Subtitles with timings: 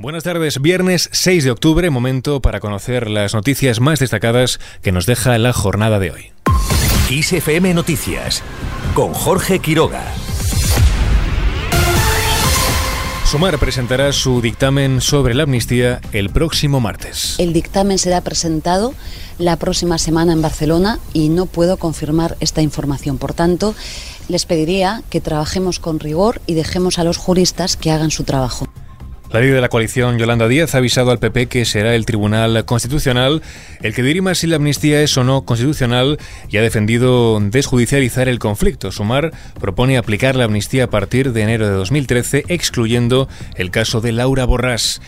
[0.00, 5.06] Buenas tardes, viernes 6 de octubre, momento para conocer las noticias más destacadas que nos
[5.06, 6.30] deja la jornada de hoy.
[7.10, 8.44] ISFM Noticias
[8.94, 10.04] con Jorge Quiroga.
[13.26, 17.34] Sumar presentará su dictamen sobre la amnistía el próximo martes.
[17.38, 18.94] El dictamen será presentado
[19.40, 23.18] la próxima semana en Barcelona y no puedo confirmar esta información.
[23.18, 23.74] Por tanto,
[24.28, 28.68] les pediría que trabajemos con rigor y dejemos a los juristas que hagan su trabajo.
[29.30, 32.64] La líder de la coalición, Yolanda Díaz, ha avisado al PP que será el Tribunal
[32.64, 33.42] Constitucional
[33.82, 36.18] el que dirima si la amnistía es o no constitucional
[36.48, 38.90] y ha defendido desjudicializar el conflicto.
[38.90, 44.12] Sumar propone aplicar la amnistía a partir de enero de 2013, excluyendo el caso de
[44.12, 45.02] Laura Borrás.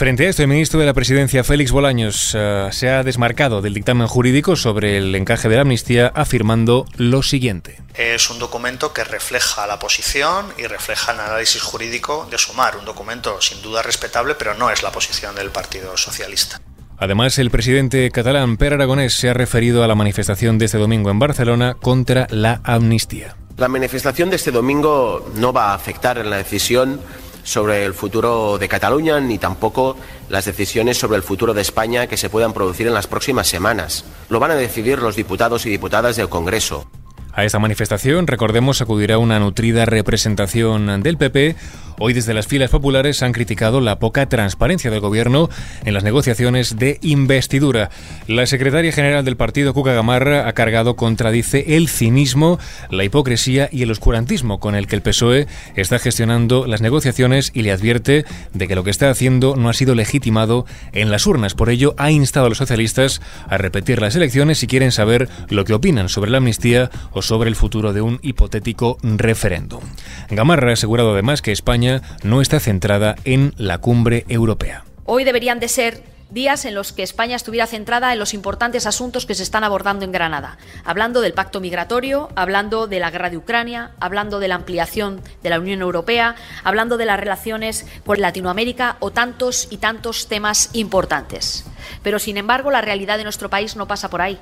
[0.00, 3.74] Frente a esto, el ministro de la Presidencia, Félix Bolaños, uh, se ha desmarcado del
[3.74, 7.82] dictamen jurídico sobre el encaje de la amnistía, afirmando lo siguiente.
[7.94, 12.86] Es un documento que refleja la posición y refleja el análisis jurídico de Sumar, un
[12.86, 16.62] documento sin duda respetable, pero no es la posición del Partido Socialista.
[16.96, 21.10] Además, el presidente catalán Per Aragonés se ha referido a la manifestación de este domingo
[21.10, 23.36] en Barcelona contra la amnistía.
[23.58, 27.02] La manifestación de este domingo no va a afectar en la decisión
[27.42, 29.96] sobre el futuro de Cataluña ni tampoco
[30.28, 34.04] las decisiones sobre el futuro de España que se puedan producir en las próximas semanas.
[34.28, 36.86] Lo van a decidir los diputados y diputadas del Congreso.
[37.32, 41.56] A esta manifestación, recordemos, acudirá una nutrida representación del PP
[42.02, 45.50] Hoy desde las filas populares han criticado la poca transparencia del gobierno
[45.84, 47.90] en las negociaciones de investidura.
[48.26, 52.58] La secretaria general del partido, Cuca Gamarra, ha cargado contra, dice, el cinismo,
[52.88, 57.60] la hipocresía y el oscurantismo con el que el PSOE está gestionando las negociaciones y
[57.60, 61.52] le advierte de que lo que está haciendo no ha sido legitimado en las urnas.
[61.52, 65.66] Por ello, ha instado a los socialistas a repetir las elecciones si quieren saber lo
[65.66, 69.82] que opinan sobre la amnistía o sobre el futuro de un hipotético referéndum.
[70.30, 74.84] Gamarra ha asegurado además que España no está centrada en la cumbre europea.
[75.04, 79.26] Hoy deberían de ser días en los que España estuviera centrada en los importantes asuntos
[79.26, 83.36] que se están abordando en Granada, hablando del pacto migratorio, hablando de la guerra de
[83.36, 88.96] Ucrania, hablando de la ampliación de la Unión Europea, hablando de las relaciones con Latinoamérica
[89.00, 91.64] o tantos y tantos temas importantes.
[92.02, 94.38] Pero, sin embargo, la realidad de nuestro país no pasa por ahí.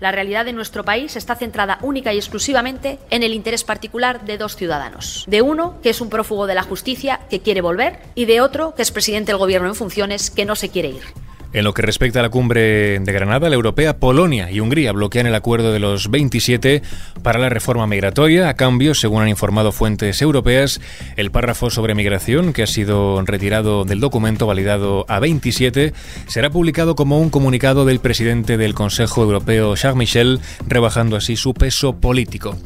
[0.00, 4.38] La realidad de nuestro país está centrada única y exclusivamente en el interés particular de
[4.38, 5.24] dos ciudadanos.
[5.26, 8.74] De uno, que es un prófugo de la justicia que quiere volver, y de otro,
[8.74, 11.29] que es presidente del Gobierno en funciones que no se quiere ir.
[11.52, 15.26] En lo que respecta a la cumbre de Granada, la europea, Polonia y Hungría bloquean
[15.26, 16.80] el acuerdo de los 27
[17.24, 18.48] para la reforma migratoria.
[18.48, 20.80] A cambio, según han informado fuentes europeas,
[21.16, 25.92] el párrafo sobre migración, que ha sido retirado del documento validado a 27,
[26.28, 31.52] será publicado como un comunicado del presidente del Consejo Europeo, Charles Michel, rebajando así su
[31.52, 32.56] peso político.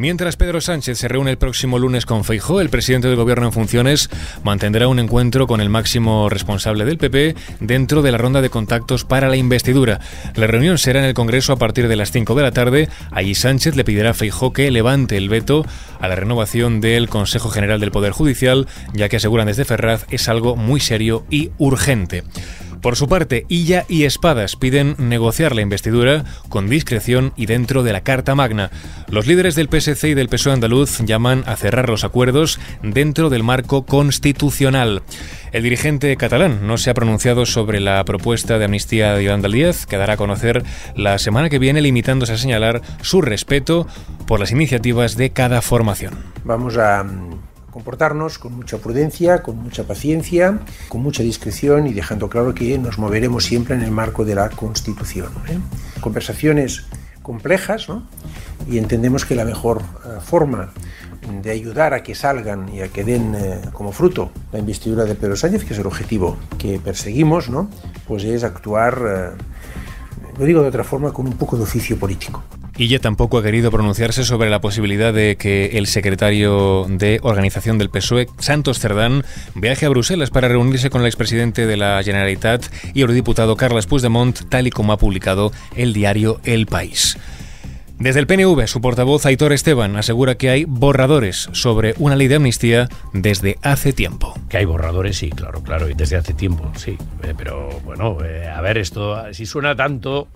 [0.00, 3.52] Mientras Pedro Sánchez se reúne el próximo lunes con Feijó, el presidente del gobierno en
[3.52, 4.08] funciones
[4.42, 9.04] mantendrá un encuentro con el máximo responsable del PP dentro de la ronda de contactos
[9.04, 10.00] para la investidura.
[10.36, 12.88] La reunión será en el Congreso a partir de las 5 de la tarde.
[13.10, 15.66] Allí Sánchez le pedirá a Feijó que levante el veto
[16.00, 20.30] a la renovación del Consejo General del Poder Judicial, ya que aseguran desde Ferraz es
[20.30, 22.24] algo muy serio y urgente.
[22.80, 27.92] Por su parte, Illa y Espadas piden negociar la investidura con discreción y dentro de
[27.92, 28.70] la Carta Magna.
[29.08, 33.42] Los líderes del PSC y del PSOE andaluz llaman a cerrar los acuerdos dentro del
[33.42, 35.02] marco constitucional.
[35.52, 39.96] El dirigente catalán no se ha pronunciado sobre la propuesta de amnistía de Iván que
[39.96, 40.62] dará a conocer
[40.94, 43.86] la semana que viene, limitándose a señalar su respeto
[44.26, 46.14] por las iniciativas de cada formación.
[46.44, 47.04] Vamos a
[47.70, 52.98] comportarnos con mucha prudencia, con mucha paciencia, con mucha discreción y dejando claro que nos
[52.98, 55.32] moveremos siempre en el marco de la Constitución.
[55.48, 55.58] ¿eh?
[56.00, 56.86] Conversaciones
[57.22, 58.02] complejas ¿no?
[58.68, 60.70] y entendemos que la mejor uh, forma
[61.42, 65.14] de ayudar a que salgan y a que den eh, como fruto la investidura de
[65.14, 67.68] Pedro Sánchez, que es el objetivo que perseguimos, ¿no?
[68.08, 72.42] pues es actuar, eh, lo digo de otra forma, con un poco de oficio político.
[72.80, 77.76] Y ella tampoco ha querido pronunciarse sobre la posibilidad de que el secretario de organización
[77.76, 79.22] del PSOE, Santos Cerdán,
[79.54, 84.48] viaje a Bruselas para reunirse con el expresidente de la Generalitat y eurodiputado Carles Puigdemont,
[84.48, 87.18] tal y como ha publicado el diario El País.
[87.98, 92.36] Desde el PNV, su portavoz Aitor Esteban asegura que hay borradores sobre una ley de
[92.36, 94.32] amnistía desde hace tiempo.
[94.48, 96.96] Que hay borradores, sí, claro, claro, y desde hace tiempo, sí.
[97.24, 100.28] Eh, pero bueno, eh, a ver, esto, si suena tanto,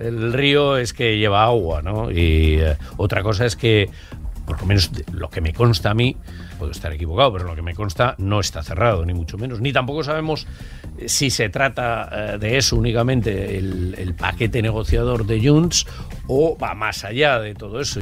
[0.00, 2.10] el río es que lleva agua, ¿no?
[2.10, 3.90] Y eh, otra cosa es que,
[4.46, 6.16] por lo menos lo que me consta a mí,
[6.58, 9.60] puedo estar equivocado, pero lo que me consta no está cerrado, ni mucho menos.
[9.60, 10.46] Ni tampoco sabemos
[11.06, 15.86] si se trata eh, de eso únicamente el, el paquete negociador de Junts
[16.26, 18.00] o va más allá de todo eso.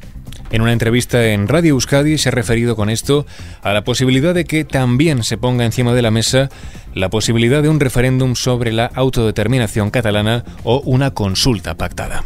[0.51, 3.25] En una entrevista en Radio Euskadi se ha referido con esto
[3.61, 6.49] a la posibilidad de que también se ponga encima de la mesa
[6.95, 12.23] la posibilidad de un referéndum sobre la autodeterminación catalana o una consulta pactada.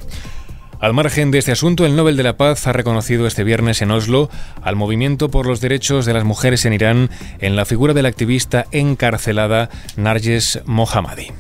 [0.84, 3.90] Al margen de este asunto, el Nobel de la Paz ha reconocido este viernes en
[3.90, 4.30] Oslo
[4.62, 7.10] al movimiento por los derechos de las mujeres en Irán
[7.40, 11.32] en la figura de la activista encarcelada Narges Mohammadi.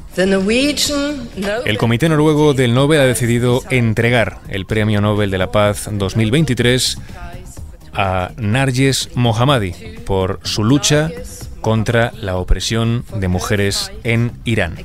[1.65, 6.99] El Comité Noruego del Nobel ha decidido entregar el Premio Nobel de la Paz 2023
[7.91, 9.73] a Narges Mohammadi
[10.05, 11.11] por su lucha
[11.59, 14.77] contra la opresión de mujeres en Irán.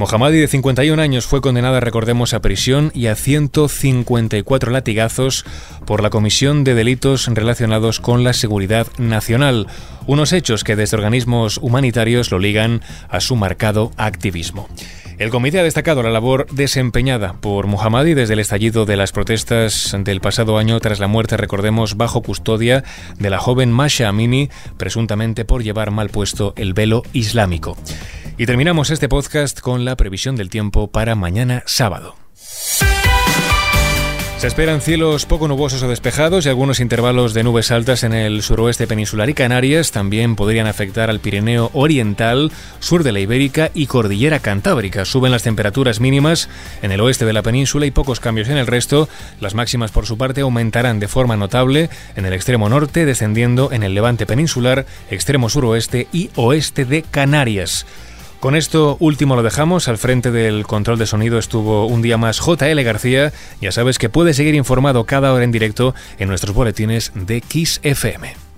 [0.00, 5.44] Mohammadi, de 51 años, fue condenada, recordemos, a prisión y a 154 latigazos
[5.84, 9.66] por la comisión de delitos relacionados con la seguridad nacional,
[10.06, 12.80] unos hechos que desde organismos humanitarios lo ligan
[13.10, 14.70] a su marcado activismo.
[15.18, 19.94] El comité ha destacado la labor desempeñada por Mohammadi desde el estallido de las protestas
[19.98, 22.84] del pasado año tras la muerte, recordemos, bajo custodia
[23.18, 24.48] de la joven Masha Amini,
[24.78, 27.76] presuntamente por llevar mal puesto el velo islámico.
[28.40, 32.16] Y terminamos este podcast con la previsión del tiempo para mañana sábado.
[34.38, 38.40] Se esperan cielos poco nubosos o despejados y algunos intervalos de nubes altas en el
[38.40, 43.84] suroeste peninsular y Canarias también podrían afectar al Pirineo Oriental, sur de la Ibérica y
[43.84, 45.04] Cordillera Cantábrica.
[45.04, 46.48] Suben las temperaturas mínimas
[46.80, 49.10] en el oeste de la península y pocos cambios en el resto.
[49.40, 53.82] Las máximas por su parte aumentarán de forma notable en el extremo norte, descendiendo en
[53.82, 57.84] el levante peninsular, extremo suroeste y oeste de Canarias.
[58.40, 59.86] Con esto último lo dejamos.
[59.86, 63.34] Al frente del control de sonido estuvo un día más JL García.
[63.60, 67.80] Ya sabes que puedes seguir informado cada hora en directo en nuestros boletines de Kiss
[67.82, 68.49] FM.